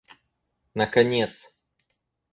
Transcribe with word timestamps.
наконец 0.73 1.45